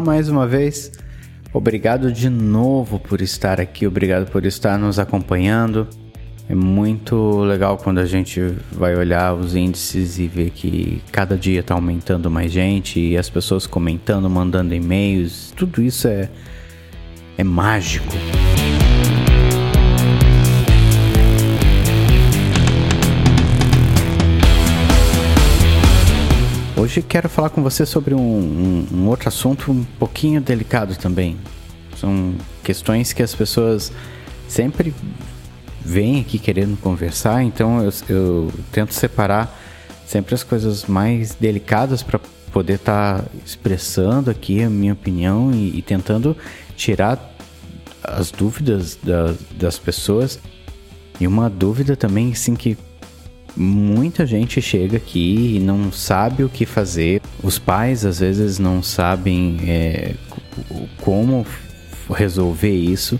Mais 0.00 0.28
uma 0.28 0.46
vez. 0.46 0.92
Obrigado 1.52 2.12
de 2.12 2.28
novo 2.28 2.98
por 2.98 3.20
estar 3.20 3.60
aqui, 3.60 3.86
obrigado 3.86 4.30
por 4.30 4.44
estar 4.44 4.76
nos 4.78 4.98
acompanhando. 4.98 5.86
É 6.48 6.54
muito 6.54 7.40
legal 7.40 7.78
quando 7.78 7.98
a 7.98 8.04
gente 8.04 8.40
vai 8.70 8.94
olhar 8.94 9.34
os 9.34 9.54
índices 9.54 10.18
e 10.18 10.26
ver 10.26 10.50
que 10.50 11.02
cada 11.10 11.38
dia 11.38 11.60
está 11.60 11.74
aumentando 11.74 12.30
mais 12.30 12.52
gente 12.52 13.00
e 13.00 13.16
as 13.16 13.30
pessoas 13.30 13.66
comentando, 13.66 14.28
mandando 14.28 14.74
e-mails. 14.74 15.54
Tudo 15.56 15.80
isso 15.80 16.06
é, 16.06 16.28
é 17.38 17.44
mágico. 17.44 18.12
Hoje 26.84 27.00
quero 27.00 27.30
falar 27.30 27.48
com 27.48 27.62
você 27.62 27.86
sobre 27.86 28.14
um, 28.14 28.20
um, 28.20 28.86
um, 28.92 29.08
outro 29.08 29.26
assunto 29.26 29.72
um 29.72 29.84
pouquinho 29.98 30.38
delicado 30.38 30.94
também. 30.94 31.38
São 31.96 32.34
questões 32.62 33.10
que 33.10 33.22
as 33.22 33.34
pessoas 33.34 33.90
sempre 34.46 34.94
vêm 35.82 36.20
aqui 36.20 36.38
querendo 36.38 36.76
conversar, 36.76 37.42
então 37.42 37.82
eu, 37.82 37.90
eu 38.06 38.52
tento 38.70 38.92
separar 38.92 39.58
sempre 40.04 40.34
as 40.34 40.42
coisas 40.42 40.84
mais 40.84 41.34
delicadas 41.34 42.02
para 42.02 42.20
poder 42.52 42.74
estar 42.74 43.22
tá 43.22 43.28
expressando 43.46 44.30
aqui 44.30 44.62
a 44.62 44.68
minha 44.68 44.92
opinião 44.92 45.52
e, 45.54 45.78
e 45.78 45.80
tentando 45.80 46.36
tirar 46.76 47.34
as 48.02 48.30
dúvidas 48.30 48.98
da, 49.02 49.34
das 49.56 49.78
pessoas. 49.78 50.38
E 51.18 51.26
uma 51.26 51.48
dúvida 51.48 51.96
também, 51.96 52.32
assim, 52.32 52.54
que 52.54 52.76
muita 53.56 54.26
gente 54.26 54.60
chega 54.60 54.96
aqui 54.96 55.56
e 55.56 55.60
não 55.60 55.92
sabe 55.92 56.42
o 56.42 56.48
que 56.48 56.66
fazer. 56.66 57.20
Os 57.42 57.58
pais 57.58 58.04
às 58.04 58.18
vezes 58.18 58.58
não 58.58 58.82
sabem 58.82 59.58
é, 59.66 60.14
como 61.00 61.46
resolver 62.10 62.74
isso, 62.74 63.18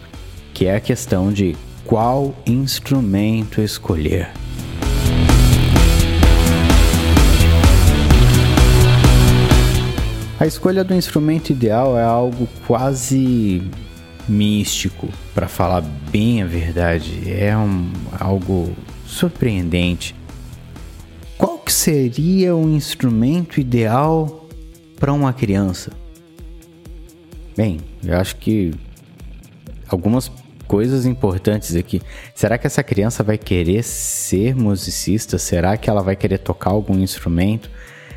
que 0.52 0.66
é 0.66 0.77
a 0.77 0.80
questão 0.80 1.32
de 1.32 1.56
qual 1.84 2.34
instrumento 2.46 3.60
escolher. 3.60 4.30
A 10.38 10.46
escolha 10.46 10.84
do 10.84 10.92
instrumento 10.92 11.50
ideal 11.50 11.96
é 11.96 12.02
algo 12.02 12.48
quase 12.66 13.62
místico, 14.28 15.08
para 15.34 15.48
falar 15.48 15.82
bem 16.10 16.42
a 16.42 16.46
verdade. 16.46 17.32
É 17.32 17.56
um, 17.56 17.90
algo 18.18 18.74
surpreendente 19.06 20.14
que 21.64 21.72
seria 21.72 22.54
o 22.54 22.68
instrumento 22.68 23.58
ideal 23.58 24.46
para 25.00 25.12
uma 25.12 25.32
criança? 25.32 25.90
Bem, 27.56 27.80
eu 28.04 28.16
acho 28.18 28.36
que 28.36 28.72
algumas 29.88 30.30
coisas 30.66 31.06
importantes 31.06 31.74
aqui. 31.74 32.02
Será 32.34 32.58
que 32.58 32.66
essa 32.66 32.82
criança 32.82 33.22
vai 33.22 33.38
querer 33.38 33.82
ser 33.82 34.55
musicista? 34.55 35.39
Será 35.39 35.77
que 35.77 35.89
ela 35.89 36.02
vai 36.02 36.17
querer 36.17 36.39
tocar 36.39 36.70
algum 36.70 36.98
instrumento? 36.98 37.70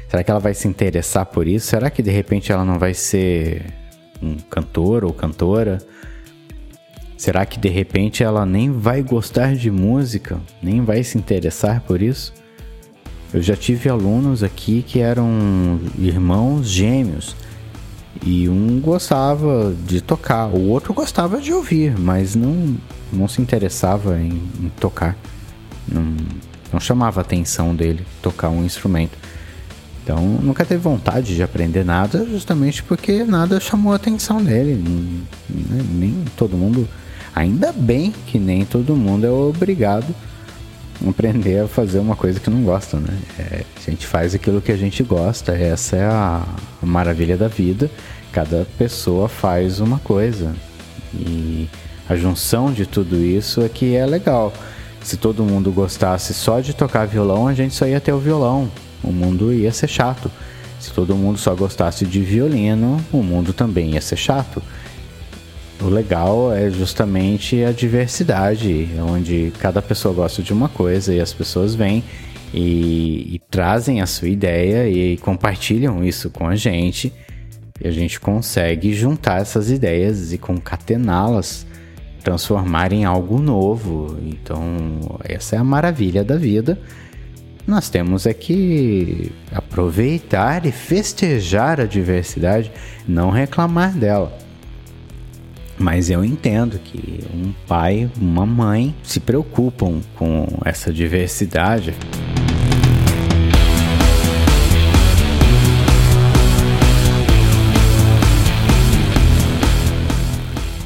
Será 0.09 0.23
que 0.23 0.31
ela 0.31 0.39
vai 0.39 0.53
se 0.53 0.67
interessar 0.67 1.25
por 1.25 1.47
isso? 1.47 1.67
Será 1.67 1.89
que 1.89 2.01
de 2.01 2.11
repente 2.11 2.51
ela 2.51 2.66
não 2.66 2.79
vai 2.79 2.94
ser 2.94 3.66
um 4.22 4.35
cantor 4.38 5.03
ou 5.03 5.13
cantora? 5.13 5.77
Será 7.17 7.45
que 7.45 7.59
de 7.59 7.69
repente 7.69 8.23
ela 8.23 8.45
nem 8.45 8.72
vai 8.72 9.01
gostar 9.01 9.56
de 9.56 9.72
música, 9.72 10.39
nem 10.61 10.81
vai 10.81 11.03
se 11.03 11.17
interessar 11.17 11.81
por 11.81 12.01
isso? 12.01 12.33
Eu 13.33 13.41
já 13.41 13.55
tive 13.55 13.89
alunos 13.89 14.41
aqui 14.41 14.83
que 14.88 14.99
eram 14.99 15.79
irmãos 15.97 16.67
gêmeos 16.67 17.35
e 18.25 18.47
um 18.47 18.79
gostava 18.79 19.75
de 19.85 20.01
tocar, 20.01 20.47
o 20.47 20.69
outro 20.69 20.93
gostava 20.93 21.39
de 21.39 21.53
ouvir, 21.53 21.97
mas 21.99 22.35
não, 22.35 22.75
não 23.11 23.27
se 23.27 23.41
interessava 23.41 24.19
em, 24.19 24.41
em 24.61 24.71
tocar. 24.79 25.15
Não, 25.88 26.15
não 26.71 26.79
chamava 26.79 27.19
a 27.19 27.21
atenção 27.21 27.75
dele 27.75 28.05
tocar 28.21 28.49
um 28.49 28.63
instrumento. 28.63 29.17
Então 30.03 30.21
nunca 30.41 30.63
teve 30.63 30.81
vontade 30.81 31.35
de 31.35 31.44
aprender 31.44 31.83
nada, 31.83 32.25
justamente 32.25 32.81
porque 32.81 33.25
nada 33.25 33.59
chamou 33.59 33.91
a 33.91 33.97
atenção 33.97 34.41
dele. 34.41 34.81
Nem, 35.49 35.83
nem 35.83 36.25
todo 36.38 36.55
mundo. 36.55 36.88
Ainda 37.35 37.73
bem 37.73 38.13
que 38.25 38.39
nem 38.39 38.63
todo 38.63 38.95
mundo 38.95 39.27
é 39.27 39.29
obrigado 39.29 40.15
aprender 41.08 41.59
a 41.59 41.68
fazer 41.68 42.00
uma 42.00 42.16
coisa 42.16 42.40
que 42.40 42.50
não 42.50 42.63
gosta, 42.63 42.97
né? 42.97 43.18
É, 43.38 43.63
a 43.75 43.91
gente 43.91 44.06
faz 44.06 44.34
aquilo 44.34 44.62
que 44.62 44.72
a 44.72 44.78
gente 44.78 45.03
gosta, 45.03 45.53
essa 45.53 45.96
é 45.96 46.06
a, 46.06 46.44
maravilha 46.81 47.38
da 47.38 47.47
vida. 47.47 47.90
Cada 48.31 48.66
pessoa 48.78 49.28
faz 49.28 49.80
uma 49.80 50.00
coisa 50.00 50.56
e 51.13 51.68
a 52.07 52.16
junção 52.16 52.72
de 52.72 52.86
tudo 52.86 53.18
isso 53.18 53.62
é 53.62 53.69
que 53.69 53.96
é 53.96 54.06
legal. 54.06 54.53
Se 55.02 55.18
todo 55.18 55.44
mundo 55.44 55.72
gostasse 55.72 56.34
só 56.34 56.59
de 56.59 56.74
tocar 56.74 57.06
violão, 57.06 57.47
a 57.47 57.53
gente 57.53 57.74
só 57.74 57.86
ia 57.86 58.00
ter 58.00 58.12
o 58.12 58.19
violão. 58.19 58.69
O 59.03 59.12
mundo 59.12 59.53
ia 59.53 59.72
ser 59.72 59.88
chato. 59.88 60.30
Se 60.80 60.91
todo 60.91 61.16
mundo 61.16 61.40
só 61.40 61.56
gostasse 61.56 62.06
de 62.06 62.22
violino, 62.22 63.03
o 63.12 63.24
mundo 63.24 63.53
também 63.53 63.91
ia 63.91 64.02
ser 64.02 64.18
chato. 64.18 64.62
O 65.88 65.90
legal 65.90 66.53
é 66.53 66.70
justamente 66.70 67.64
a 67.64 67.72
diversidade, 67.72 68.90
onde 69.09 69.53
cada 69.58 69.81
pessoa 69.81 70.14
gosta 70.14 70.44
de 70.44 70.52
uma 70.52 70.68
coisa 70.68 71.14
e 71.16 71.22
as 71.22 71.31
pessoas 71.31 71.75
vêm 71.75 72.03
e, 72.53 73.36
e 73.36 73.42
trazem 73.50 74.02
a 74.02 74.06
sua 74.06 74.28
ideia 74.28 74.90
e 74.90 75.16
compartilham 75.16 76.03
isso 76.03 76.30
com 76.30 76.46
a 76.46 76.58
gente. 76.58 77.14
E 77.80 77.88
a 77.88 77.92
gente 77.92 78.20
consegue 78.20 78.92
juntar 78.92 79.40
essas 79.40 79.72
ideias 79.72 80.34
e 80.34 80.38
concatená-las, 80.38 81.66
transformar 82.22 82.92
em 82.92 83.06
algo 83.06 83.40
novo. 83.40 84.18
Então, 84.22 85.00
essa 85.24 85.56
é 85.56 85.59
a 85.59 85.64
maravilha 85.64 86.22
da 86.22 86.36
vida. 86.36 86.78
Nós 87.66 87.90
temos 87.90 88.25
é 88.25 88.34
que 88.34 89.31
aproveitar 89.54 90.66
e 90.66 90.72
festejar 90.74 91.80
a 91.80 91.86
diversidade, 91.86 92.74
não 93.08 93.30
reclamar 93.30 93.94
dela. 93.94 94.47
Mas 95.79 96.09
eu 96.09 96.25
entendo 96.25 96.79
que 96.79 97.23
um 97.31 97.53
pai, 97.67 98.09
uma 98.19 98.45
mãe 98.47 98.95
se 99.03 99.19
preocupam 99.19 100.01
com 100.15 100.47
essa 100.65 100.91
diversidade. 100.91 101.93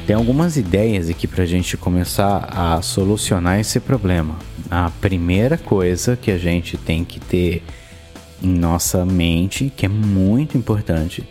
Tem 0.06 0.14
algumas 0.14 0.58
ideias 0.58 1.08
aqui 1.08 1.26
para 1.26 1.44
a 1.44 1.46
gente 1.46 1.74
começar 1.78 2.50
a 2.52 2.82
solucionar 2.82 3.58
esse 3.58 3.80
problema. 3.80 4.36
A 4.70 4.90
primeira 5.00 5.56
coisa 5.56 6.16
que 6.16 6.30
a 6.30 6.36
gente 6.36 6.76
tem 6.76 7.02
que 7.02 7.18
ter 7.18 7.62
em 8.42 8.52
nossa 8.52 9.06
mente, 9.06 9.72
que 9.74 9.86
é 9.86 9.88
muito 9.88 10.58
importante, 10.58 11.26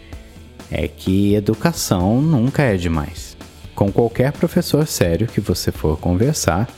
é 0.72 0.88
que 0.88 1.36
educação 1.36 2.22
nunca 2.22 2.64
é 2.64 2.76
demais 2.76 3.40
com 3.82 3.92
qualquer 3.92 4.32
professor 4.32 4.86
sério 4.86 5.26
que 5.26 5.42
você 5.42 5.72
for 5.72 5.98
conversar, 5.98 6.70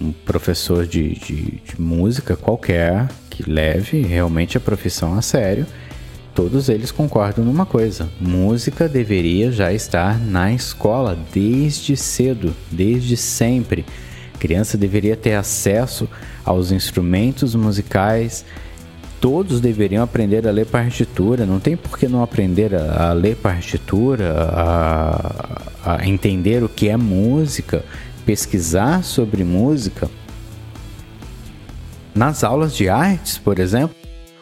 um 0.00 0.12
professor 0.12 0.86
de, 0.86 1.10
de, 1.10 1.60
de 1.62 1.78
música 1.78 2.34
qualquer 2.34 3.06
que 3.28 3.42
leve 3.42 4.00
realmente 4.00 4.56
a 4.56 4.60
profissão 4.60 5.18
a 5.18 5.20
sério, 5.20 5.66
todos 6.34 6.70
eles 6.70 6.90
concordam 6.90 7.44
numa 7.44 7.66
coisa: 7.66 8.08
música 8.18 8.88
deveria 8.88 9.52
já 9.52 9.74
estar 9.74 10.18
na 10.18 10.50
escola 10.54 11.18
desde 11.34 11.94
cedo, 11.98 12.56
desde 12.70 13.14
sempre. 13.14 13.84
A 14.34 14.38
criança 14.38 14.78
deveria 14.78 15.16
ter 15.16 15.34
acesso 15.34 16.08
aos 16.42 16.72
instrumentos 16.72 17.54
musicais, 17.54 18.42
todos 19.20 19.60
deveriam 19.60 20.02
aprender 20.02 20.48
a 20.48 20.50
ler 20.50 20.66
partitura. 20.66 21.44
Não 21.44 21.60
tem 21.60 21.76
por 21.76 21.98
que 21.98 22.08
não 22.08 22.22
aprender 22.22 22.74
a, 22.74 23.10
a 23.10 23.12
ler 23.12 23.36
partitura, 23.36 24.34
a, 24.48 25.96
a 25.96 26.08
entender 26.08 26.62
o 26.64 26.68
que 26.68 26.88
é 26.88 26.96
música, 26.96 27.84
pesquisar 28.24 29.04
sobre 29.04 29.44
música. 29.44 30.10
Nas 32.14 32.42
aulas 32.42 32.74
de 32.74 32.88
artes, 32.88 33.38
por 33.38 33.58
exemplo, 33.58 33.94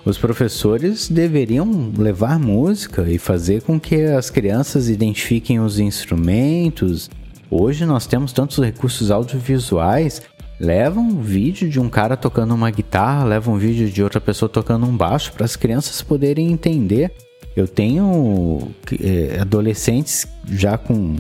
os 0.05 0.17
professores 0.17 1.09
deveriam 1.09 1.93
levar 1.97 2.39
música 2.39 3.11
e 3.11 3.19
fazer 3.19 3.63
com 3.63 3.79
que 3.79 4.03
as 4.03 4.31
crianças 4.31 4.89
identifiquem 4.89 5.61
os 5.61 5.79
instrumentos. 5.79 7.11
Hoje 7.51 7.85
nós 7.85 8.07
temos 8.07 8.33
tantos 8.33 8.59
recursos 8.59 9.11
audiovisuais 9.11 10.23
Leva 10.61 10.99
um 10.99 11.21
vídeo 11.21 11.69
de 11.69 11.79
um 11.79 11.89
cara 11.89 12.17
tocando 12.17 12.53
uma 12.53 12.71
guitarra, 12.71 13.25
leva 13.25 13.51
um 13.51 13.59
vídeo 13.59 13.89
de 13.89 14.03
outra 14.03 14.21
pessoa 14.21 14.49
tocando 14.49 14.87
um 14.87 14.97
baixo 14.97 15.33
para 15.33 15.45
as 15.45 15.55
crianças 15.55 16.03
poderem 16.03 16.51
entender. 16.51 17.13
Eu 17.55 17.69
tenho 17.69 18.69
é, 19.01 19.39
adolescentes 19.41 20.27
já 20.51 20.77
com 20.77 21.17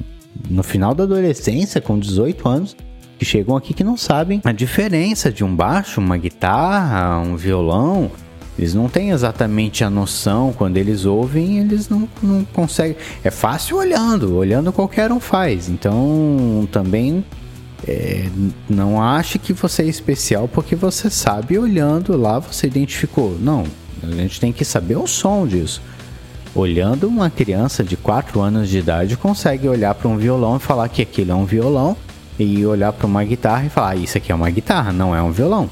no 0.48 0.62
final 0.62 0.94
da 0.94 1.04
adolescência, 1.04 1.80
com 1.80 1.98
18 1.98 2.48
anos, 2.48 2.76
que 3.18 3.24
chegam 3.24 3.56
aqui 3.56 3.74
que 3.74 3.82
não 3.82 3.96
sabem 3.96 4.40
a 4.44 4.52
diferença 4.52 5.32
de 5.32 5.44
um 5.44 5.54
baixo, 5.54 6.00
uma 6.00 6.16
guitarra, 6.16 7.18
um 7.18 7.36
violão. 7.36 8.10
Eles 8.58 8.74
não 8.74 8.88
têm 8.88 9.10
exatamente 9.10 9.84
a 9.84 9.90
noção, 9.90 10.52
quando 10.52 10.76
eles 10.76 11.04
ouvem, 11.04 11.58
eles 11.58 11.88
não, 11.88 12.08
não 12.20 12.44
conseguem. 12.44 12.96
É 13.22 13.30
fácil 13.30 13.76
olhando, 13.76 14.36
olhando 14.36 14.72
qualquer 14.72 15.12
um 15.12 15.20
faz. 15.20 15.68
Então 15.68 16.68
também 16.72 17.24
é, 17.86 18.28
não 18.68 19.00
ache 19.02 19.38
que 19.38 19.52
você 19.52 19.82
é 19.82 19.86
especial 19.86 20.48
porque 20.48 20.74
você 20.74 21.08
sabe 21.10 21.58
olhando 21.58 22.16
lá, 22.16 22.38
você 22.38 22.66
identificou. 22.66 23.36
Não, 23.40 23.64
a 24.02 24.10
gente 24.10 24.40
tem 24.40 24.52
que 24.52 24.64
saber 24.64 24.96
o 24.96 25.06
som 25.06 25.46
disso. 25.46 25.80
Olhando 26.54 27.06
uma 27.06 27.30
criança 27.30 27.84
de 27.84 27.96
4 27.96 28.40
anos 28.40 28.68
de 28.68 28.78
idade 28.78 29.16
consegue 29.16 29.68
olhar 29.68 29.94
para 29.94 30.08
um 30.08 30.16
violão 30.16 30.56
e 30.56 30.60
falar 30.60 30.88
que 30.88 31.02
aquilo 31.02 31.32
é 31.32 31.34
um 31.34 31.44
violão 31.44 31.96
e 32.38 32.64
olhar 32.64 32.92
para 32.92 33.06
uma 33.06 33.22
guitarra 33.22 33.66
e 33.66 33.68
falar: 33.68 33.90
ah, 33.90 33.96
Isso 33.96 34.16
aqui 34.16 34.32
é 34.32 34.34
uma 34.34 34.50
guitarra, 34.50 34.92
não 34.92 35.14
é 35.14 35.22
um 35.22 35.30
violão. 35.30 35.70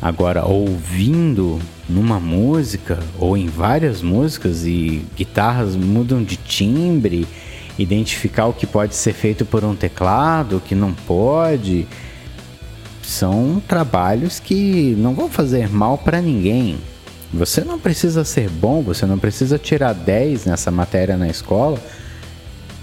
Agora, 0.00 0.46
ouvindo 0.46 1.60
numa 1.88 2.18
música 2.18 2.98
ou 3.18 3.36
em 3.36 3.48
várias 3.48 4.00
músicas 4.00 4.64
e 4.64 5.04
guitarras 5.16 5.76
mudam 5.76 6.22
de 6.22 6.36
timbre, 6.36 7.26
identificar 7.78 8.46
o 8.46 8.52
que 8.52 8.66
pode 8.66 8.94
ser 8.94 9.12
feito 9.12 9.44
por 9.44 9.64
um 9.64 9.74
teclado, 9.74 10.56
o 10.56 10.60
que 10.60 10.74
não 10.74 10.92
pode, 10.92 11.86
são 13.02 13.62
trabalhos 13.66 14.38
que 14.38 14.94
não 14.98 15.14
vão 15.14 15.28
fazer 15.28 15.68
mal 15.68 15.98
para 15.98 16.20
ninguém. 16.20 16.78
Você 17.32 17.62
não 17.62 17.78
precisa 17.78 18.24
ser 18.24 18.50
bom, 18.50 18.82
você 18.82 19.06
não 19.06 19.18
precisa 19.18 19.58
tirar 19.58 19.92
10 19.92 20.46
nessa 20.46 20.70
matéria 20.70 21.16
na 21.16 21.28
escola 21.28 21.78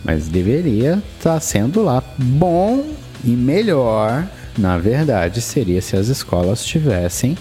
mas 0.08 0.30
deveria 0.30 1.04
estar 1.18 1.34
tá 1.34 1.40
sendo 1.40 1.84
lá 1.84 2.02
bom 2.18 2.86
e 3.26 3.32
melhor, 3.32 4.26
na 4.58 4.78
verdade, 4.78 5.42
seria 5.42 5.82
se 5.82 5.98
as 5.98 6.08
escolas 6.08 6.64
tivessem 6.64 7.38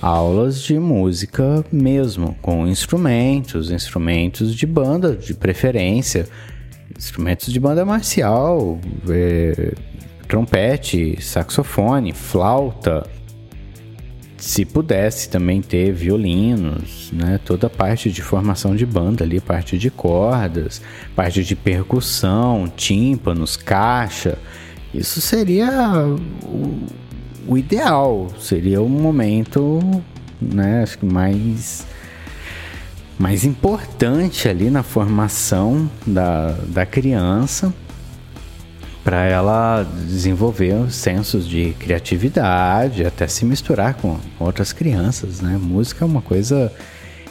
aulas 0.00 0.62
de 0.62 0.78
música 0.78 1.62
mesmo, 1.70 2.34
com 2.40 2.66
instrumentos, 2.66 3.70
instrumentos 3.70 4.54
de 4.54 4.66
banda 4.66 5.14
de 5.14 5.34
preferência, 5.34 6.26
instrumentos 7.02 7.52
de 7.52 7.58
banda 7.58 7.84
marcial, 7.84 8.78
é, 9.08 9.74
trompete, 10.28 11.20
saxofone, 11.20 12.12
flauta, 12.12 13.04
se 14.36 14.64
pudesse 14.64 15.28
também 15.28 15.60
ter 15.60 15.92
violinos, 15.92 17.10
né? 17.12 17.40
Toda 17.44 17.66
a 17.66 17.70
parte 17.70 18.08
de 18.10 18.22
formação 18.22 18.76
de 18.76 18.86
banda 18.86 19.24
ali, 19.24 19.40
parte 19.40 19.76
de 19.76 19.90
cordas, 19.90 20.80
parte 21.16 21.42
de 21.42 21.56
percussão, 21.56 22.70
tímpanos, 22.76 23.56
caixa. 23.56 24.38
Isso 24.94 25.20
seria 25.20 26.06
o, 26.44 26.86
o 27.48 27.58
ideal, 27.58 28.28
seria 28.38 28.80
o 28.80 28.88
momento, 28.88 29.80
né? 30.40 30.84
Acho 30.84 30.98
que 30.98 31.06
mais 31.06 31.84
mais 33.22 33.44
importante 33.44 34.48
ali 34.48 34.68
na 34.68 34.82
formação 34.82 35.88
da, 36.04 36.56
da 36.66 36.84
criança 36.84 37.72
para 39.04 39.24
ela 39.24 39.84
desenvolver 40.08 40.90
sensos 40.90 41.46
de 41.46 41.72
criatividade, 41.78 43.06
até 43.06 43.28
se 43.28 43.44
misturar 43.44 43.94
com 43.94 44.18
outras 44.40 44.72
crianças, 44.72 45.40
né? 45.40 45.56
Música 45.56 46.04
é 46.04 46.06
uma 46.06 46.20
coisa 46.20 46.72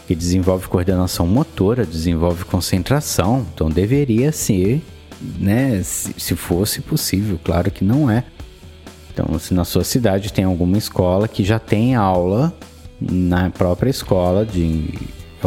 que 0.07 0.15
desenvolve 0.15 0.65
coordenação 0.69 1.27
motora, 1.27 1.85
desenvolve 1.85 2.45
concentração, 2.45 3.45
então 3.53 3.69
deveria 3.69 4.31
ser, 4.31 4.81
né, 5.37 5.83
se, 5.83 6.13
se 6.17 6.37
fosse 6.37 6.79
possível, 6.79 7.37
claro 7.43 7.69
que 7.69 7.83
não 7.83 8.09
é. 8.09 8.23
Então, 9.13 9.37
se 9.37 9.53
na 9.53 9.65
sua 9.65 9.83
cidade 9.83 10.31
tem 10.31 10.45
alguma 10.45 10.77
escola 10.77 11.27
que 11.27 11.43
já 11.43 11.59
tem 11.59 11.95
aula 11.95 12.53
na 12.97 13.49
própria 13.49 13.89
escola 13.89 14.45
de 14.45 14.89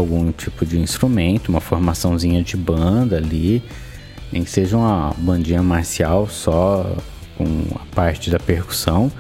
algum 0.01 0.31
tipo 0.33 0.65
de 0.65 0.79
instrumento, 0.79 1.49
uma 1.49 1.61
formaçãozinha 1.61 2.43
de 2.43 2.57
banda 2.57 3.17
ali, 3.17 3.63
nem 4.33 4.45
que 4.45 4.51
seja 4.51 4.77
uma 4.77 5.15
bandinha 5.19 5.63
marcial 5.63 6.29
só 6.29 6.97
com 7.37 7.47
a 7.75 7.95
parte 7.95 8.31
da 8.31 8.39
percussão, 8.39 9.11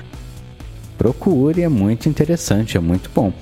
procure, 0.97 1.62
é 1.62 1.69
muito 1.69 2.09
interessante, 2.09 2.76
é 2.76 2.81
muito 2.81 3.11
bom. 3.15 3.32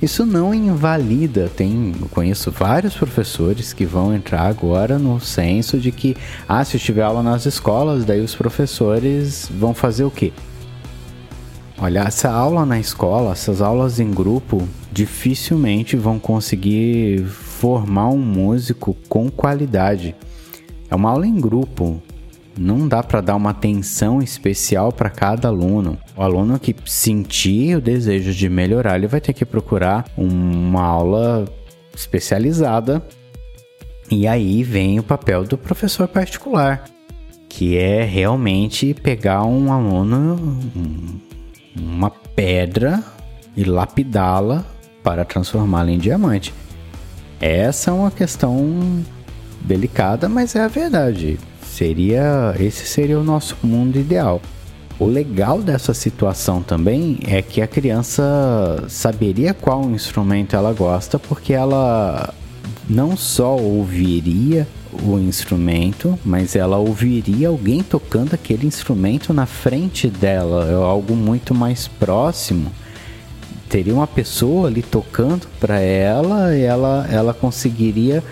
Isso 0.00 0.26
não 0.26 0.52
invalida, 0.52 1.48
tem, 1.54 1.94
conheço 2.10 2.50
vários 2.50 2.94
professores 2.94 3.72
que 3.72 3.86
vão 3.86 4.12
entrar 4.12 4.48
agora 4.48 4.98
no 4.98 5.20
senso 5.20 5.78
de 5.78 5.92
que, 5.92 6.16
ah, 6.48 6.64
se 6.64 6.76
eu 6.76 6.80
tiver 6.80 7.02
aula 7.02 7.22
nas 7.22 7.46
escolas, 7.46 8.04
daí 8.04 8.20
os 8.20 8.34
professores 8.34 9.48
vão 9.56 9.72
fazer 9.72 10.02
o 10.02 10.10
quê? 10.10 10.32
Olha, 11.82 12.04
essa 12.06 12.30
aula 12.30 12.64
na 12.64 12.78
escola, 12.78 13.32
essas 13.32 13.60
aulas 13.60 13.98
em 13.98 14.08
grupo, 14.08 14.68
dificilmente 14.92 15.96
vão 15.96 16.16
conseguir 16.16 17.24
formar 17.24 18.08
um 18.08 18.20
músico 18.20 18.96
com 19.08 19.28
qualidade. 19.28 20.14
É 20.88 20.94
uma 20.94 21.10
aula 21.10 21.26
em 21.26 21.40
grupo. 21.40 22.00
Não 22.56 22.86
dá 22.86 23.02
para 23.02 23.20
dar 23.20 23.34
uma 23.34 23.50
atenção 23.50 24.22
especial 24.22 24.92
para 24.92 25.10
cada 25.10 25.48
aluno. 25.48 25.98
O 26.16 26.22
aluno 26.22 26.56
que 26.60 26.72
sentir 26.86 27.78
o 27.78 27.80
desejo 27.80 28.32
de 28.32 28.48
melhorar, 28.48 28.96
ele 28.96 29.08
vai 29.08 29.20
ter 29.20 29.32
que 29.32 29.44
procurar 29.44 30.04
uma 30.16 30.84
aula 30.84 31.52
especializada. 31.96 33.04
E 34.08 34.28
aí 34.28 34.62
vem 34.62 35.00
o 35.00 35.02
papel 35.02 35.42
do 35.42 35.58
professor 35.58 36.06
particular, 36.06 36.84
que 37.48 37.76
é 37.76 38.04
realmente 38.04 38.94
pegar 38.94 39.42
um 39.42 39.72
aluno, 39.72 40.60
uma 41.76 42.10
pedra 42.10 43.02
e 43.56 43.64
lapidá-la 43.64 44.64
para 45.02 45.24
transformá-la 45.24 45.90
em 45.90 45.98
diamante. 45.98 46.54
Essa 47.40 47.90
é 47.90 47.94
uma 47.94 48.10
questão 48.10 49.04
delicada, 49.60 50.28
mas 50.28 50.54
é 50.54 50.60
a 50.60 50.68
verdade. 50.68 51.38
Seria 51.62 52.54
esse 52.58 52.86
seria 52.86 53.18
o 53.18 53.24
nosso 53.24 53.56
mundo 53.62 53.98
ideal. 53.98 54.40
O 54.98 55.06
legal 55.06 55.60
dessa 55.60 55.92
situação 55.94 56.62
também 56.62 57.18
é 57.26 57.42
que 57.42 57.60
a 57.60 57.66
criança 57.66 58.84
saberia 58.88 59.52
qual 59.52 59.90
instrumento 59.90 60.54
ela 60.54 60.72
gosta, 60.72 61.18
porque 61.18 61.52
ela 61.52 62.32
não 62.88 63.16
só 63.16 63.56
ouviria 63.56 64.66
o 65.04 65.18
instrumento, 65.18 66.18
mas 66.24 66.54
ela 66.54 66.76
ouviria 66.76 67.48
alguém 67.48 67.82
tocando 67.82 68.34
aquele 68.34 68.66
instrumento 68.66 69.32
na 69.32 69.46
frente 69.46 70.08
dela, 70.08 70.70
é 70.70 70.74
algo 70.74 71.14
muito 71.14 71.54
mais 71.54 71.88
próximo. 71.88 72.70
Teria 73.68 73.94
uma 73.94 74.06
pessoa 74.06 74.68
ali 74.68 74.82
tocando 74.82 75.46
para 75.58 75.80
ela 75.80 76.54
e 76.54 76.62
ela, 76.62 77.08
ela 77.10 77.32
conseguiria 77.32 78.22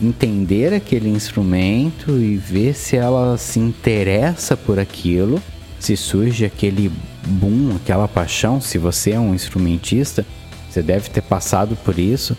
entender 0.00 0.72
aquele 0.72 1.10
instrumento 1.10 2.18
e 2.18 2.36
ver 2.36 2.74
se 2.74 2.96
ela 2.96 3.36
se 3.36 3.58
interessa 3.58 4.56
por 4.56 4.78
aquilo, 4.78 5.42
se 5.78 5.96
surge 5.96 6.44
aquele 6.44 6.90
boom, 7.26 7.76
aquela 7.76 8.08
paixão. 8.08 8.60
Se 8.60 8.78
você 8.78 9.10
é 9.10 9.20
um 9.20 9.34
instrumentista, 9.34 10.24
você 10.70 10.82
deve 10.82 11.10
ter 11.10 11.22
passado 11.22 11.76
por 11.84 11.98
isso. 11.98 12.36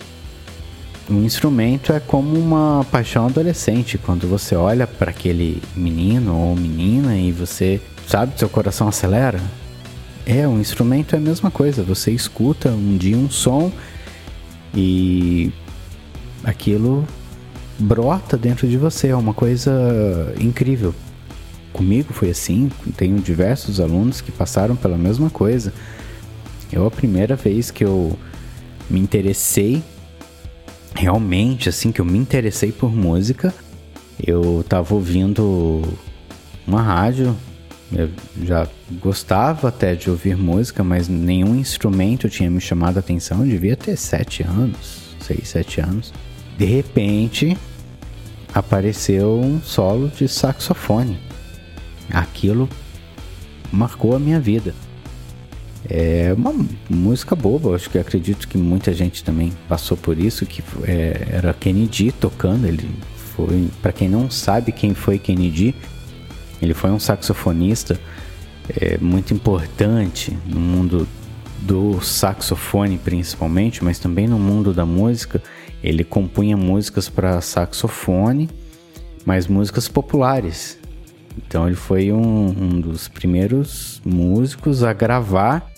Um 1.10 1.24
instrumento 1.24 1.92
é 1.92 2.00
como 2.00 2.38
uma 2.38 2.86
paixão 2.92 3.25
adolescente, 3.25 3.98
quando 3.98 4.28
você 4.28 4.56
olha 4.56 4.86
para 4.86 5.10
aquele 5.10 5.60
menino 5.75 6.36
ou 6.36 6.56
menina 6.56 7.18
e 7.18 7.32
você 7.32 7.82
sabe, 8.06 8.38
seu 8.38 8.48
coração 8.48 8.88
acelera. 8.88 9.42
É, 10.24 10.48
um 10.48 10.60
instrumento 10.60 11.16
é 11.16 11.18
a 11.18 11.22
mesma 11.22 11.50
coisa. 11.50 11.82
Você 11.82 12.12
escuta 12.12 12.70
um 12.70 12.96
dia 12.96 13.18
um 13.18 13.28
som 13.28 13.72
e 14.72 15.51
aquilo 16.44 17.04
brota 17.80 18.38
dentro 18.38 18.68
de 18.68 18.78
você, 18.78 19.08
é 19.08 19.16
uma 19.16 19.34
coisa 19.34 19.72
incrível. 20.39 20.94
Comigo 21.74 22.13
foi 22.13 22.30
assim, 22.30 22.70
tenho 22.96 23.18
diversos 23.20 23.80
alunos 23.80 24.22
que 24.22 24.32
passaram 24.32 24.75
pela 24.75 24.98
mesma 24.98 25.32
coisa. 25.32 25.74
Eu 26.72 26.86
a 26.86 26.92
primeira 26.92 27.36
vez 27.36 27.72
que 27.72 27.84
eu 27.84 28.16
me 28.88 29.00
interessei 29.00 29.82
realmente 31.00 31.70
assim 31.70 31.94
que 31.94 32.01
eu 32.01 32.06
me 32.06 32.18
interessei 32.18 32.74
por 32.74 32.94
música, 32.94 33.53
eu 34.22 34.65
tava 34.68 34.94
ouvindo 34.94 35.82
uma 36.68 36.82
rádio, 36.82 37.34
eu 37.89 38.10
já 38.44 38.68
gostava 39.01 39.70
até 39.70 39.96
de 39.96 40.10
ouvir 40.10 40.36
música, 40.36 40.84
mas 40.84 41.08
nenhum 41.08 41.56
instrumento 41.56 42.29
tinha 42.29 42.51
me 42.51 42.60
chamado 42.60 42.98
a 42.98 43.00
atenção, 43.00 43.39
eu 43.39 43.48
devia 43.48 43.77
ter 43.77 43.96
sete 43.96 44.44
anos, 44.44 45.15
seis, 45.22 45.48
sete 45.48 45.79
anos. 45.79 46.13
De 46.58 46.65
repente, 46.65 47.58
apareceu 48.53 49.39
um 49.39 49.62
solo 49.62 50.10
de 50.10 50.27
saxofone. 50.27 51.18
Aquilo 52.12 52.68
marcou 53.72 54.18
a 54.18 54.20
minha 54.20 54.39
vida. 54.39 54.75
É 55.88 56.33
uma 56.36 56.53
música 56.89 57.36
boba, 57.36 57.75
acho 57.75 57.89
que 57.89 57.98
acredito 57.98 58.48
que 58.48 58.57
muita 58.57 58.93
gente 58.93 59.24
também 59.24 59.53
passou 59.67 59.95
por 59.95 60.17
isso, 60.17 60.45
que 60.45 60.63
é, 60.83 61.27
era 61.31 61.53
Kennedy 61.53 62.12
tocando, 62.12 62.67
ele 62.67 62.89
foi, 63.15 63.69
para 63.81 63.93
quem 63.93 64.09
não 64.09 64.29
sabe 64.29 64.71
quem 64.71 64.93
foi 64.93 65.17
Kennedy, 65.17 65.74
ele 66.62 66.74
foi 66.74 66.91
um 66.91 67.00
saxofonista 67.00 68.00
é, 68.77 68.98
muito 68.98 69.33
importante 69.33 70.38
no 70.45 70.59
mundo 70.59 71.07
do 71.62 72.01
saxofone 72.01 72.98
principalmente, 72.98 73.83
mas 73.83 74.00
também 74.00 74.27
no 74.27 74.39
mundo 74.39 74.74
da 74.74 74.86
música, 74.86 75.41
ele 75.83 76.03
compunha 76.03 76.57
músicas 76.57 77.09
para 77.09 77.39
saxofone, 77.41 78.50
mas 79.25 79.48
músicas 79.48 79.88
populares. 79.88 80.77
Então 81.38 81.67
ele 81.67 81.75
foi 81.75 82.12
um, 82.12 82.48
um 82.48 82.81
dos 82.81 83.07
primeiros 83.07 84.01
músicos 84.05 84.83
a 84.83 84.93
gravar 84.93 85.68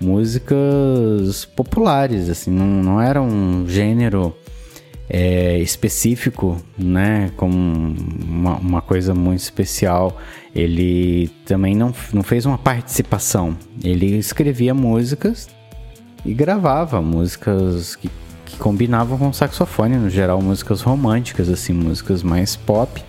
músicas 0.00 1.44
populares, 1.44 2.28
assim, 2.28 2.50
não, 2.50 2.66
não 2.66 3.00
era 3.00 3.20
um 3.20 3.66
gênero 3.66 4.34
é, 5.08 5.58
específico, 5.58 6.56
né, 6.76 7.30
como 7.36 7.56
uma, 7.56 8.56
uma, 8.56 8.82
coisa 8.82 9.14
muito 9.14 9.40
especial. 9.40 10.20
Ele 10.54 11.30
também 11.44 11.74
não, 11.74 11.94
não 12.12 12.22
fez 12.22 12.46
uma 12.46 12.58
participação, 12.58 13.56
ele 13.82 14.16
escrevia 14.18 14.74
músicas 14.74 15.48
e 16.24 16.34
gravava 16.34 17.00
músicas 17.00 17.96
que, 17.96 18.10
que 18.44 18.56
combinavam 18.58 19.16
com 19.18 19.32
saxofone, 19.32 19.96
no 19.96 20.10
geral 20.10 20.42
músicas 20.42 20.82
românticas, 20.82 21.48
assim, 21.48 21.72
músicas 21.72 22.22
mais 22.22 22.56
pop. 22.56 23.02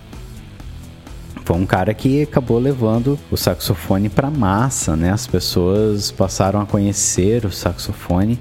Foi 1.49 1.57
um 1.57 1.65
cara 1.65 1.95
que 1.95 2.21
acabou 2.21 2.59
levando 2.59 3.17
o 3.31 3.35
saxofone 3.35 4.07
para 4.07 4.29
massa, 4.29 4.95
né? 4.95 5.09
As 5.11 5.25
pessoas 5.25 6.11
passaram 6.11 6.61
a 6.61 6.65
conhecer 6.67 7.43
o 7.43 7.51
saxofone, 7.51 8.39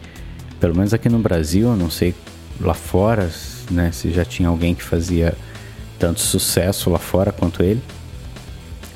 pelo 0.60 0.76
menos 0.76 0.92
aqui 0.92 1.08
no 1.08 1.18
Brasil, 1.18 1.74
não 1.74 1.90
sei 1.90 2.14
lá 2.60 2.74
fora, 2.74 3.30
né? 3.70 3.90
Se 3.92 4.12
já 4.12 4.26
tinha 4.26 4.50
alguém 4.50 4.74
que 4.74 4.82
fazia 4.82 5.34
tanto 5.98 6.20
sucesso 6.20 6.90
lá 6.90 6.98
fora 6.98 7.32
quanto 7.32 7.62
ele. 7.62 7.80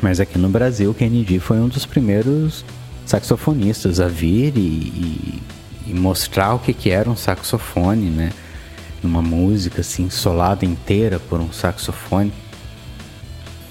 Mas 0.03 0.21
aqui 0.21 0.39
no 0.39 0.51
Brasil, 0.51 0.93
Kennedy 0.93 1.39
foi 1.39 1.57
um 1.57 1.69
dos 1.69 1.87
primeiros 1.87 2.67
saxofonistas 3.07 3.99
a 3.99 4.09
vir 4.09 4.53
e, 4.59 4.61
e, 4.61 5.43
e 5.87 5.95
mostrar 5.95 6.53
o 6.53 6.59
que, 6.59 6.75
que 6.75 6.91
era 6.91 7.09
um 7.09 7.17
saxofone, 7.17 8.11
né? 8.11 8.31
Uma 9.03 9.23
música 9.23 9.81
assim, 9.81 10.11
solada 10.11 10.67
inteira 10.67 11.19
por 11.19 11.41
um 11.41 11.51
saxofone. 11.51 12.31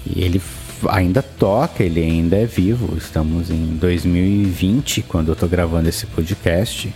E 0.05 0.23
ele 0.23 0.41
ainda 0.89 1.21
toca, 1.21 1.83
ele 1.83 2.01
ainda 2.01 2.37
é 2.37 2.45
vivo. 2.45 2.97
Estamos 2.97 3.49
em 3.49 3.77
2020, 3.77 5.03
quando 5.03 5.29
eu 5.29 5.33
estou 5.33 5.47
gravando 5.47 5.89
esse 5.89 6.05
podcast. 6.07 6.93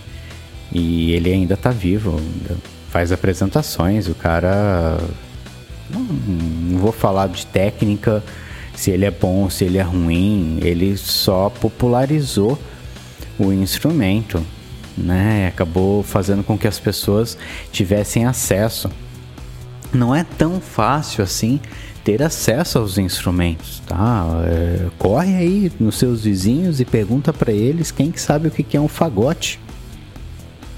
E 0.72 1.12
ele 1.12 1.32
ainda 1.32 1.54
está 1.54 1.70
vivo, 1.70 2.18
ainda 2.18 2.56
faz 2.90 3.12
apresentações. 3.12 4.08
O 4.08 4.14
cara. 4.14 4.98
Não, 5.88 6.00
não 6.00 6.78
vou 6.78 6.90
falar 6.90 7.28
de 7.28 7.46
técnica, 7.46 8.22
se 8.74 8.90
ele 8.90 9.04
é 9.04 9.10
bom, 9.10 9.48
se 9.48 9.64
ele 9.64 9.78
é 9.78 9.82
ruim. 9.82 10.58
Ele 10.62 10.96
só 10.96 11.48
popularizou 11.48 12.58
o 13.38 13.52
instrumento, 13.52 14.44
né? 14.96 15.46
Acabou 15.46 16.02
fazendo 16.02 16.42
com 16.42 16.58
que 16.58 16.66
as 16.66 16.80
pessoas 16.80 17.38
tivessem 17.70 18.26
acesso. 18.26 18.90
Não 19.92 20.14
é 20.14 20.24
tão 20.24 20.60
fácil 20.60 21.22
assim 21.22 21.60
ter 22.06 22.22
acesso 22.22 22.78
aos 22.78 22.98
instrumentos, 22.98 23.82
tá? 23.84 24.24
É, 24.46 24.86
corre 24.96 25.34
aí 25.34 25.72
nos 25.80 25.96
seus 25.96 26.22
vizinhos 26.22 26.80
e 26.80 26.84
pergunta 26.84 27.32
para 27.32 27.50
eles 27.50 27.90
quem 27.90 28.12
que 28.12 28.20
sabe 28.20 28.46
o 28.46 28.50
que, 28.52 28.62
que 28.62 28.76
é 28.76 28.80
um 28.80 28.86
fagote. 28.86 29.58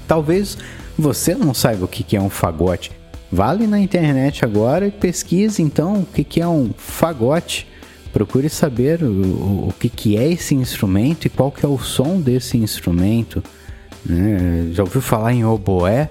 Talvez 0.07 0.57
você 0.97 1.35
não 1.35 1.53
saiba 1.53 1.85
o 1.85 1.87
que 1.87 2.17
é 2.17 2.19
um 2.19 2.31
fagote. 2.31 2.91
Vale 3.31 3.67
na 3.67 3.79
internet 3.79 4.43
agora 4.43 4.87
e 4.87 4.91
pesquise 4.91 5.61
então 5.61 5.99
o 6.01 6.05
que 6.07 6.41
é 6.41 6.47
um 6.47 6.71
fagote. 6.75 7.67
Procure 8.11 8.49
saber 8.49 9.03
o, 9.03 9.67
o 9.67 9.73
que 9.77 10.17
é 10.17 10.31
esse 10.31 10.55
instrumento 10.55 11.25
e 11.25 11.29
qual 11.29 11.51
que 11.51 11.63
é 11.63 11.69
o 11.69 11.77
som 11.77 12.19
desse 12.19 12.57
instrumento. 12.57 13.43
Né? 14.03 14.71
Já 14.73 14.81
ouviu 14.81 14.99
falar 14.99 15.31
em 15.31 15.45
oboé? 15.45 16.09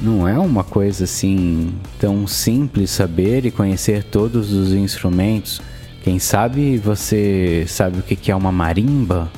Não 0.00 0.28
é 0.28 0.38
uma 0.38 0.62
coisa 0.62 1.04
assim 1.04 1.74
tão 1.98 2.26
simples 2.26 2.90
saber 2.90 3.46
e 3.46 3.50
conhecer 3.50 4.04
todos 4.04 4.52
os 4.52 4.72
instrumentos. 4.72 5.60
Quem 6.02 6.18
sabe 6.18 6.76
você 6.76 7.64
sabe 7.66 7.98
o 7.98 8.02
que 8.02 8.30
é 8.30 8.36
uma 8.36 8.52
marimba? 8.52 9.30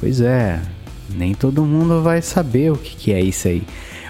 Pois 0.00 0.20
é, 0.20 0.60
nem 1.08 1.32
todo 1.32 1.64
mundo 1.64 2.02
vai 2.02 2.20
saber 2.20 2.72
o 2.72 2.76
que, 2.76 3.12
é 3.12 3.20
isso 3.20 3.48
aí. 3.48 3.62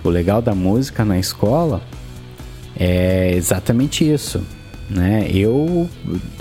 O 0.02 0.08
legal 0.08 0.42
da 0.42 0.54
música 0.54 1.04
na 1.04 1.18
escola 1.18 1.82
é 2.76 3.32
exatamente 3.34 4.10
isso. 4.10 4.42
Né? 4.88 5.28
Eu 5.32 5.88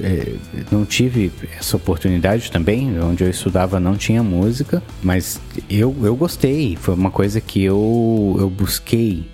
é, 0.01 0.35
não 0.69 0.85
tive 0.85 1.31
essa 1.57 1.77
oportunidade 1.77 2.51
também, 2.51 2.99
onde 3.01 3.23
eu 3.23 3.29
estudava 3.29 3.79
não 3.79 3.95
tinha 3.95 4.21
música, 4.21 4.83
mas 5.01 5.39
eu, 5.69 5.95
eu 6.03 6.15
gostei, 6.15 6.75
foi 6.75 6.93
uma 6.93 7.09
coisa 7.09 7.39
que 7.39 7.63
eu, 7.63 8.35
eu 8.37 8.49
busquei, 8.49 9.25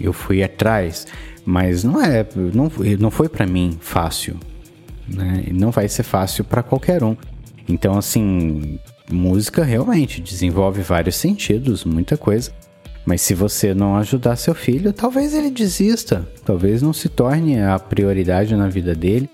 eu 0.00 0.12
fui 0.12 0.42
atrás, 0.42 1.06
mas 1.44 1.84
não 1.84 2.02
é, 2.02 2.26
não, 2.52 2.70
não 2.98 3.10
foi 3.10 3.28
para 3.28 3.46
mim 3.46 3.78
fácil, 3.80 4.36
né? 5.06 5.44
não 5.52 5.70
vai 5.70 5.88
ser 5.88 6.02
fácil 6.02 6.42
para 6.42 6.62
qualquer 6.62 7.04
um. 7.04 7.16
Então, 7.68 7.96
assim, 7.96 8.78
música 9.10 9.62
realmente 9.62 10.20
desenvolve 10.20 10.82
vários 10.82 11.16
sentidos, 11.16 11.84
muita 11.84 12.16
coisa. 12.16 12.50
Mas 13.08 13.22
se 13.22 13.32
você 13.32 13.72
não 13.72 13.96
ajudar 13.96 14.36
seu 14.36 14.54
filho, 14.54 14.92
talvez 14.92 15.32
ele 15.32 15.50
desista, 15.50 16.28
talvez 16.44 16.82
não 16.82 16.92
se 16.92 17.08
torne 17.08 17.58
a 17.58 17.78
prioridade 17.78 18.54
na 18.54 18.68
vida 18.68 18.94
dele. 18.94 19.30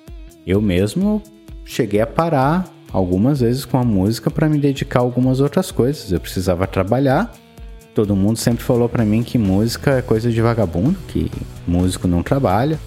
Eu 0.47 0.63
mesmo 0.63 1.21
cheguei 1.65 2.01
a 2.01 2.07
parar 2.07 2.73
algumas 2.93 3.41
vezes 3.41 3.65
com 3.65 3.77
a 3.77 3.83
música 3.83 4.31
para 4.31 4.49
me 4.49 4.59
dedicar 4.59 5.01
a 5.01 5.03
algumas 5.03 5.41
outras 5.41 5.73
coisas. 5.73 6.13
Eu 6.13 6.21
precisava 6.21 6.69
trabalhar. 6.69 7.35
Todo 7.93 8.15
mundo 8.15 8.37
sempre 8.37 8.63
falou 8.63 8.89
para 8.89 9.05
mim 9.05 9.25
que 9.25 9.39
música 9.39 9.99
é 9.99 10.03
coisa 10.03 10.31
de 10.31 10.41
vagabundo, 10.41 10.97
que 11.09 11.29
músico 11.67 12.07
não 12.07 12.23
trabalha. 12.23 12.79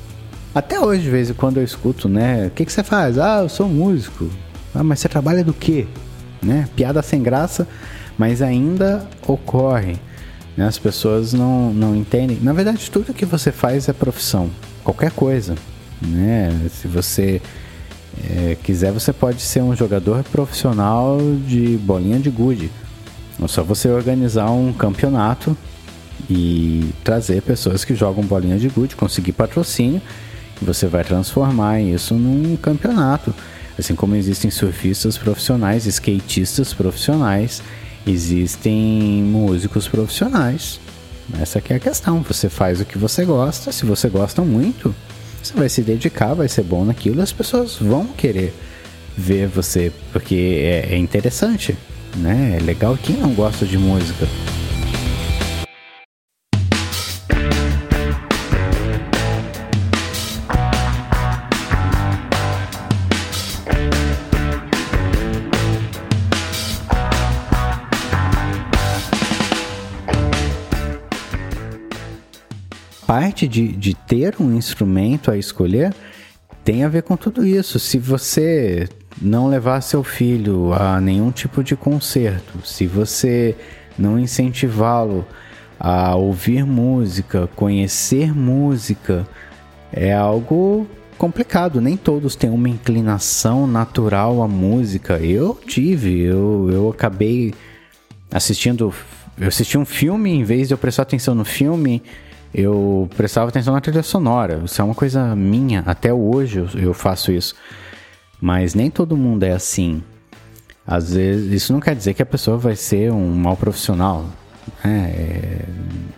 Até 0.55 0.79
hoje, 0.79 1.01
de 1.01 1.09
vez 1.09 1.29
em 1.29 1.33
quando 1.33 1.57
eu 1.57 1.65
escuto, 1.65 2.07
né? 2.07 2.47
O 2.47 2.51
que, 2.51 2.63
que 2.63 2.71
você 2.71 2.81
faz? 2.81 3.19
Ah, 3.19 3.41
eu 3.41 3.49
sou 3.49 3.67
músico. 3.67 4.29
Ah, 4.73 4.85
mas 4.85 5.01
você 5.01 5.09
trabalha 5.09 5.43
do 5.43 5.53
quê? 5.53 5.85
né? 6.41 6.67
Piada 6.75 7.01
sem 7.01 7.21
graça, 7.21 7.67
mas 8.17 8.41
ainda 8.41 9.05
ocorre. 9.27 9.97
Né? 10.57 10.65
As 10.65 10.79
pessoas 10.79 11.31
não, 11.31 11.71
não 11.71 11.95
entendem. 11.95 12.39
Na 12.41 12.51
verdade, 12.51 12.89
tudo 12.89 13.13
que 13.13 13.25
você 13.25 13.51
faz 13.51 13.87
é 13.87 13.93
profissão, 13.93 14.49
qualquer 14.83 15.11
coisa. 15.11 15.55
Né? 16.01 16.51
Se 16.71 16.87
você 16.87 17.39
é, 18.29 18.57
quiser, 18.63 18.91
você 18.91 19.13
pode 19.13 19.41
ser 19.41 19.61
um 19.61 19.75
jogador 19.75 20.23
profissional 20.23 21.19
de 21.45 21.77
bolinha 21.77 22.19
de 22.19 22.31
gude. 22.31 22.71
É 23.41 23.47
só 23.47 23.63
você 23.63 23.87
organizar 23.87 24.49
um 24.49 24.73
campeonato 24.73 25.55
e 26.27 26.89
trazer 27.03 27.43
pessoas 27.43 27.85
que 27.85 27.93
jogam 27.93 28.23
bolinha 28.23 28.57
de 28.57 28.67
gude, 28.67 28.95
conseguir 28.95 29.33
patrocínio, 29.33 30.01
e 30.59 30.65
você 30.65 30.87
vai 30.87 31.03
transformar 31.03 31.79
isso 31.79 32.15
num 32.15 32.57
campeonato. 32.57 33.33
Assim 33.77 33.93
como 33.93 34.15
existem 34.15 34.49
surfistas 34.49 35.19
profissionais, 35.19 35.85
skatistas 35.85 36.73
profissionais, 36.73 37.61
existem 38.11 39.23
músicos 39.23 39.87
profissionais. 39.87 40.79
Essa 41.39 41.61
é 41.69 41.75
a 41.75 41.79
questão. 41.79 42.21
Você 42.21 42.49
faz 42.49 42.79
o 42.79 42.85
que 42.85 42.97
você 42.97 43.25
gosta. 43.25 43.71
Se 43.71 43.85
você 43.85 44.09
gosta 44.09 44.41
muito, 44.41 44.95
você 45.41 45.53
vai 45.53 45.69
se 45.69 45.81
dedicar, 45.81 46.33
vai 46.33 46.47
ser 46.47 46.63
bom 46.63 46.85
naquilo. 46.85 47.21
As 47.21 47.31
pessoas 47.31 47.75
vão 47.75 48.07
querer 48.07 48.53
ver 49.17 49.47
você, 49.47 49.91
porque 50.11 50.61
é, 50.61 50.93
é 50.93 50.97
interessante, 50.97 51.75
né? 52.15 52.57
É 52.57 52.63
legal. 52.63 52.97
Quem 53.01 53.17
não 53.17 53.33
gosta 53.33 53.65
de 53.65 53.77
música? 53.77 54.27
Parte 73.07 73.47
de, 73.47 73.69
de 73.69 73.95
ter 73.95 74.35
um 74.37 74.53
instrumento 74.53 75.31
a 75.31 75.37
escolher 75.37 75.95
tem 76.63 76.83
a 76.83 76.89
ver 76.89 77.03
com 77.03 77.15
tudo 77.15 77.45
isso. 77.47 77.79
Se 77.79 77.97
você 77.97 78.89
não 79.21 79.47
levar 79.47 79.79
seu 79.79 80.03
filho 80.03 80.73
a 80.73 80.99
nenhum 80.99 81.31
tipo 81.31 81.63
de 81.63 81.77
concerto, 81.77 82.59
se 82.65 82.85
você 82.85 83.55
não 83.97 84.19
incentivá-lo 84.19 85.25
a 85.79 86.15
ouvir 86.15 86.65
música, 86.65 87.47
conhecer 87.55 88.35
música, 88.35 89.25
é 89.93 90.13
algo 90.13 90.85
complicado. 91.17 91.79
Nem 91.79 91.95
todos 91.95 92.35
têm 92.35 92.49
uma 92.49 92.67
inclinação 92.67 93.65
natural 93.65 94.43
à 94.43 94.47
música. 94.49 95.17
Eu 95.19 95.57
tive, 95.65 96.23
eu, 96.23 96.69
eu 96.69 96.89
acabei 96.89 97.53
assistindo. 98.29 98.93
Eu 99.39 99.47
assisti 99.47 99.77
um 99.77 99.85
filme, 99.85 100.31
em 100.31 100.43
vez 100.43 100.67
de 100.67 100.73
eu 100.73 100.77
prestar 100.77 101.03
atenção 101.03 101.33
no 101.33 101.45
filme, 101.45 102.03
eu 102.53 103.09
prestava 103.15 103.49
atenção 103.49 103.73
na 103.73 103.81
trilha 103.81 104.03
sonora. 104.03 104.61
Isso 104.65 104.81
é 104.81 104.85
uma 104.85 104.95
coisa 104.95 105.35
minha, 105.35 105.83
até 105.85 106.13
hoje 106.13 106.65
eu, 106.75 106.93
faço 106.93 107.31
isso. 107.31 107.55
Mas 108.39 108.73
nem 108.73 108.89
todo 108.89 109.17
mundo 109.17 109.43
é 109.43 109.51
assim. 109.51 110.03
Às 110.85 111.13
vezes, 111.13 111.51
isso 111.51 111.73
não 111.73 111.79
quer 111.79 111.95
dizer 111.95 112.13
que 112.13 112.21
a 112.21 112.25
pessoa 112.25 112.57
vai 112.57 112.75
ser 112.75 113.11
um 113.11 113.35
mau 113.35 113.57
profissional. 113.57 114.25
Né? 114.83 115.13
É, 115.15 115.65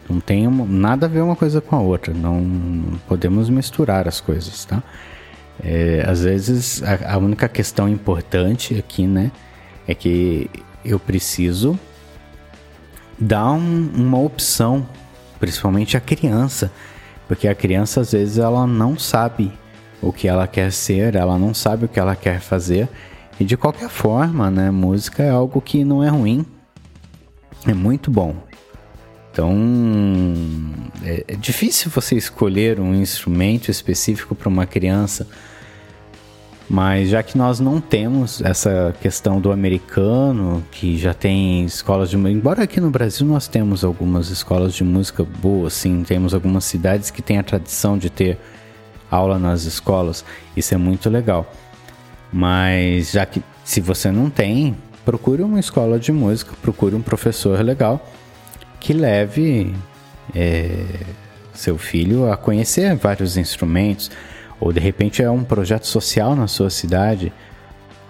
não 0.08 0.20
tem 0.20 0.48
nada 0.48 1.06
a 1.06 1.10
ver 1.10 1.22
uma 1.22 1.36
coisa 1.36 1.60
com 1.60 1.76
a 1.76 1.80
outra. 1.80 2.14
Não 2.14 3.00
podemos 3.08 3.50
misturar 3.50 4.08
as 4.08 4.22
coisas, 4.22 4.66
tá? 4.66 4.84
É, 5.64 6.06
às 6.08 6.24
vezes, 6.24 6.82
a, 6.84 7.16
a 7.16 7.18
única 7.18 7.50
questão 7.50 7.90
importante 7.90 8.76
aqui, 8.78 9.06
né, 9.06 9.32
é 9.88 9.94
que 9.94 10.50
eu 10.86 11.00
preciso 11.00 11.78
dar 13.20 13.52
um, 13.52 13.90
uma 13.94 14.20
opção, 14.20 14.88
principalmente 15.40 15.96
a 15.96 16.00
criança, 16.00 16.72
porque 17.28 17.48
a 17.48 17.56
criança 17.56 18.02
às 18.02 18.12
vezes 18.12 18.38
ela 18.38 18.66
não 18.68 18.98
sabe 18.98 19.52
o 20.02 20.12
que 20.12 20.28
ela 20.28 20.48
quer 20.48 20.72
ser, 20.72 21.16
ela 21.16 21.38
não 21.38 21.54
sabe 21.54 21.86
o 21.86 21.88
que 21.88 22.00
ela 22.00 22.16
quer 22.16 22.40
fazer. 22.40 22.88
E 23.40 23.46
de 23.46 23.56
qualquer 23.56 23.90
forma, 23.90 24.52
né, 24.52 24.70
música 24.70 25.24
é 25.24 25.30
algo 25.30 25.62
que 25.62 25.84
não 25.84 26.04
é 26.04 26.10
ruim, 26.10 26.46
é 27.66 27.74
muito 27.74 28.12
bom. 28.12 28.36
Então, 29.32 29.56
é, 31.04 31.24
é 31.28 31.36
difícil 31.36 31.90
você 31.90 32.16
escolher 32.16 32.80
um 32.80 32.94
instrumento 32.94 33.70
específico 33.70 34.36
para 34.36 34.50
uma 34.50 34.66
criança 34.66 35.28
mas 36.70 37.10
já 37.10 37.24
que 37.24 37.36
nós 37.36 37.60
não 37.60 37.82
temos 37.82 38.42
essa 38.42 38.94
questão 39.02 39.42
do 39.42 39.52
americano, 39.52 40.64
que 40.72 41.00
já 41.00 41.16
tem 41.16 41.66
escolas 41.66 42.12
de 42.12 42.16
embora 42.16 42.64
aqui 42.64 42.80
no 42.80 42.92
Brasil 42.92 43.26
nós 43.26 43.48
temos 43.48 43.84
algumas 43.84 44.30
escolas 44.30 44.76
de 44.76 44.84
música 44.84 45.24
boas, 45.24 45.74
sim, 45.74 46.04
temos 46.04 46.32
algumas 46.32 46.64
cidades 46.66 47.10
que 47.10 47.24
têm 47.24 47.40
a 47.40 47.44
tradição 47.44 47.98
de 47.98 48.12
ter 48.12 48.38
aula 49.10 49.40
nas 49.40 49.64
escolas, 49.64 50.24
isso 50.56 50.76
é 50.76 50.78
muito 50.78 51.10
legal. 51.10 51.52
Mas 52.32 53.12
já 53.12 53.26
que 53.26 53.42
se 53.64 53.82
você 53.82 54.12
não 54.12 54.30
tem, 54.30 54.78
procure 55.04 55.42
uma 55.42 55.60
escola 55.60 55.98
de 55.98 56.12
música, 56.12 56.54
procure 56.62 56.96
um 56.96 57.02
professor 57.02 57.60
legal 57.62 58.08
que 58.80 58.94
leve 58.94 59.74
é, 60.36 60.86
seu 61.52 61.80
filho 61.80 62.32
a 62.32 62.38
conhecer 62.38 62.96
vários 62.96 63.38
instrumentos 63.38 64.12
ou 64.60 64.74
de 64.74 64.80
repente 64.80 65.22
é 65.22 65.30
um 65.30 65.44
projeto 65.44 65.88
social 65.88 66.36
na 66.36 66.48
sua 66.48 66.70
cidade, 66.70 67.32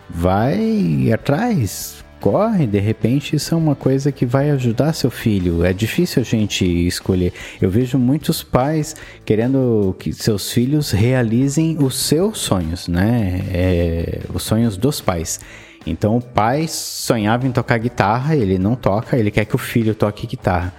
vai 0.10 1.12
atrás, 1.14 2.04
corre, 2.20 2.68
de 2.68 2.80
repente 2.80 3.36
isso 3.36 3.54
é 3.54 3.58
uma 3.58 3.76
coisa 3.76 4.12
que 4.12 4.26
vai 4.26 4.50
ajudar 4.52 4.94
seu 4.94 5.10
filho. 5.10 5.64
É 5.64 5.74
difícil 5.74 6.22
a 6.22 6.26
gente 6.26 6.66
escolher. 6.66 7.34
Eu 7.62 7.70
vejo 7.70 7.98
muitos 7.98 8.44
pais 8.44 8.96
querendo 9.24 9.96
que 10.00 10.12
seus 10.12 10.52
filhos 10.52 10.92
realizem 10.92 11.78
os 11.80 11.98
seus 11.98 12.40
sonhos, 12.40 12.88
né? 12.88 13.42
É, 13.52 14.22
os 14.34 14.44
sonhos 14.44 14.78
dos 14.78 15.00
pais. 15.00 15.40
Então 15.86 16.18
o 16.18 16.22
pai 16.22 16.68
sonhava 16.68 17.48
em 17.48 17.52
tocar 17.52 17.78
guitarra, 17.78 18.36
ele 18.36 18.58
não 18.58 18.76
toca, 18.76 19.18
ele 19.18 19.32
quer 19.32 19.46
que 19.46 19.56
o 19.56 19.60
filho 19.60 19.96
toque 19.96 20.28
guitarra. 20.28 20.74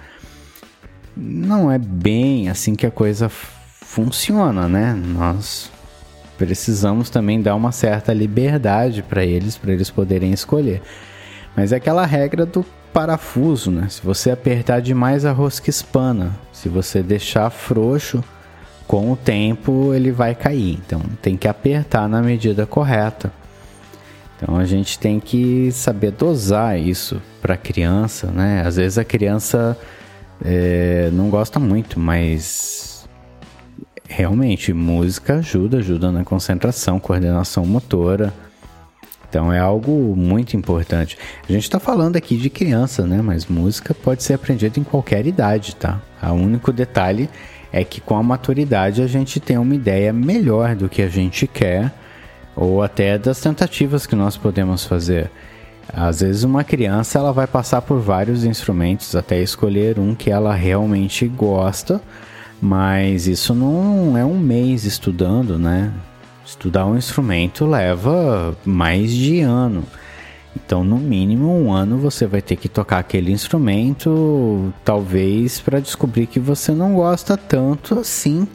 Não 1.17 1.71
é 1.71 1.77
bem 1.77 2.49
assim 2.49 2.75
que 2.75 2.85
a 2.85 2.91
coisa 2.91 3.29
funciona, 3.91 4.69
né? 4.69 4.93
Nós 4.93 5.69
precisamos 6.37 7.09
também 7.09 7.41
dar 7.41 7.55
uma 7.55 7.73
certa 7.73 8.13
liberdade 8.13 9.03
para 9.03 9.25
eles, 9.25 9.57
para 9.57 9.73
eles 9.73 9.89
poderem 9.89 10.31
escolher. 10.31 10.81
Mas 11.57 11.73
é 11.73 11.75
aquela 11.75 12.05
regra 12.05 12.45
do 12.45 12.65
parafuso, 12.93 13.69
né? 13.69 13.87
Se 13.89 14.01
você 14.01 14.31
apertar 14.31 14.81
demais 14.81 15.25
a 15.25 15.33
rosca 15.33 15.69
espana, 15.69 16.31
se 16.53 16.69
você 16.69 17.03
deixar 17.03 17.49
frouxo, 17.49 18.23
com 18.87 19.11
o 19.11 19.17
tempo 19.17 19.93
ele 19.93 20.09
vai 20.09 20.35
cair. 20.35 20.79
Então 20.85 21.01
tem 21.21 21.35
que 21.35 21.47
apertar 21.49 22.07
na 22.07 22.21
medida 22.21 22.65
correta. 22.65 23.29
Então 24.37 24.55
a 24.55 24.63
gente 24.63 24.97
tem 24.97 25.19
que 25.19 25.69
saber 25.73 26.11
dosar 26.11 26.79
isso 26.79 27.21
para 27.41 27.55
a 27.55 27.57
criança, 27.57 28.27
né? 28.27 28.63
Às 28.65 28.77
vezes 28.77 28.97
a 28.97 29.03
criança 29.03 29.77
é, 30.43 31.09
não 31.11 31.29
gosta 31.29 31.59
muito, 31.59 31.99
mas 31.99 32.90
realmente, 34.11 34.73
música 34.73 35.35
ajuda, 35.35 35.77
ajuda 35.77 36.11
na 36.11 36.23
concentração, 36.23 36.99
coordenação 36.99 37.65
motora. 37.65 38.33
Então 39.29 39.51
é 39.51 39.59
algo 39.59 40.13
muito 40.15 40.57
importante. 40.57 41.17
A 41.47 41.51
gente 41.51 41.63
está 41.63 41.79
falando 41.79 42.17
aqui 42.17 42.35
de 42.35 42.49
criança, 42.49 43.07
né? 43.07 43.21
Mas 43.21 43.45
música 43.45 43.93
pode 43.93 44.23
ser 44.23 44.33
aprendida 44.33 44.77
em 44.77 44.83
qualquer 44.83 45.25
idade, 45.25 45.75
tá? 45.77 46.01
O 46.21 46.33
único 46.33 46.73
detalhe 46.73 47.29
é 47.71 47.85
que 47.85 48.01
com 48.01 48.17
a 48.17 48.21
maturidade 48.21 49.01
a 49.01 49.07
gente 49.07 49.39
tem 49.39 49.57
uma 49.57 49.73
ideia 49.73 50.11
melhor 50.11 50.75
do 50.75 50.89
que 50.89 51.01
a 51.01 51.07
gente 51.07 51.47
quer 51.47 51.89
ou 52.53 52.83
até 52.83 53.17
das 53.17 53.39
tentativas 53.39 54.05
que 54.05 54.15
nós 54.15 54.35
podemos 54.35 54.85
fazer. 54.85 55.31
Às 55.93 56.19
vezes 56.19 56.43
uma 56.43 56.65
criança 56.65 57.17
ela 57.17 57.31
vai 57.31 57.47
passar 57.47 57.81
por 57.81 57.99
vários 58.01 58.43
instrumentos 58.43 59.15
até 59.15 59.39
escolher 59.41 59.97
um 59.97 60.13
que 60.13 60.29
ela 60.29 60.53
realmente 60.53 61.25
gosta 61.25 62.01
mas 62.61 63.27
isso 63.27 63.55
não 63.55 64.15
é 64.15 64.23
um 64.23 64.37
mês 64.37 64.85
estudando, 64.85 65.57
né? 65.57 65.91
Estudar 66.45 66.85
um 66.85 66.95
instrumento 66.95 67.65
leva 67.65 68.55
mais 68.63 69.11
de 69.11 69.41
ano. 69.41 69.83
Então, 70.55 70.83
no 70.83 70.97
mínimo 70.97 71.49
um 71.49 71.71
ano 71.73 71.97
você 71.97 72.27
vai 72.27 72.41
ter 72.41 72.57
que 72.57 72.69
tocar 72.69 72.99
aquele 72.99 73.31
instrumento, 73.31 74.71
talvez 74.83 75.59
para 75.59 75.79
descobrir 75.79 76.27
que 76.27 76.39
você 76.39 76.71
não 76.71 76.93
gosta 76.93 77.35
tanto 77.35 77.99
assim 77.99 78.47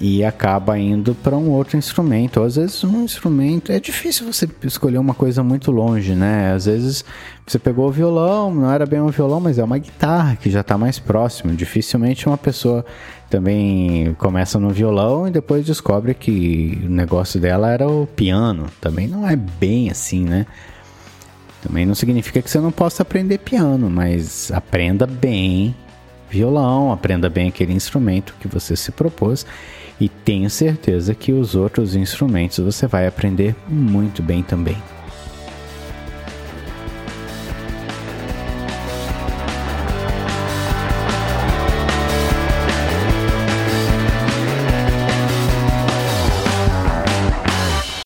e 0.00 0.24
acaba 0.24 0.78
indo 0.78 1.14
para 1.14 1.36
um 1.36 1.50
outro 1.50 1.76
instrumento. 1.76 2.42
Às 2.42 2.56
vezes 2.56 2.82
um 2.82 3.04
instrumento 3.04 3.70
é 3.70 3.78
difícil 3.78 4.30
você 4.30 4.48
escolher 4.64 4.98
uma 4.98 5.14
coisa 5.14 5.42
muito 5.42 5.70
longe, 5.70 6.14
né? 6.14 6.52
Às 6.52 6.66
vezes 6.66 7.04
você 7.46 7.58
pegou 7.58 7.88
o 7.88 7.92
violão, 7.92 8.54
não 8.54 8.70
era 8.70 8.86
bem 8.86 9.00
um 9.00 9.08
violão, 9.08 9.40
mas 9.40 9.58
é 9.58 9.64
uma 9.64 9.78
guitarra 9.78 10.36
que 10.36 10.50
já 10.50 10.60
está 10.60 10.78
mais 10.78 10.98
próximo. 10.98 11.54
Dificilmente 11.54 12.26
uma 12.26 12.38
pessoa 12.38 12.84
também 13.28 14.14
começa 14.18 14.58
no 14.58 14.70
violão 14.70 15.28
e 15.28 15.30
depois 15.30 15.64
descobre 15.64 16.14
que 16.14 16.80
o 16.84 16.90
negócio 16.90 17.40
dela 17.40 17.70
era 17.70 17.88
o 17.88 18.06
piano. 18.06 18.66
Também 18.80 19.06
não 19.06 19.28
é 19.28 19.36
bem 19.36 19.90
assim, 19.90 20.24
né? 20.24 20.46
Também 21.62 21.86
não 21.86 21.94
significa 21.94 22.42
que 22.42 22.50
você 22.50 22.58
não 22.58 22.72
possa 22.72 23.02
aprender 23.02 23.38
piano, 23.38 23.88
mas 23.88 24.50
aprenda 24.50 25.06
bem 25.06 25.76
violão, 26.28 26.90
aprenda 26.90 27.28
bem 27.28 27.48
aquele 27.48 27.72
instrumento 27.72 28.34
que 28.40 28.48
você 28.48 28.74
se 28.74 28.90
propôs 28.90 29.46
e 30.02 30.08
tenho 30.08 30.50
certeza 30.50 31.14
que 31.14 31.32
os 31.32 31.54
outros 31.54 31.94
instrumentos 31.94 32.58
você 32.58 32.88
vai 32.88 33.06
aprender 33.06 33.54
muito 33.68 34.20
bem 34.20 34.42
também. 34.42 34.76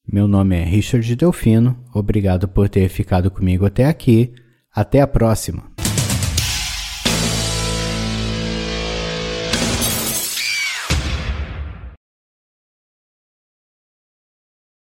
Meu 0.07 0.29
nome 0.29 0.55
é 0.55 0.65
Richard 0.65 1.17
Delfino, 1.17 1.79
obrigado 1.95 2.47
por 2.47 2.69
ter 2.69 2.91
ficado 2.91 3.31
comigo 3.31 3.65
até 3.65 3.87
aqui. 3.87 4.35
Até 4.71 5.01
a 5.01 5.07
próxima! 5.07 5.76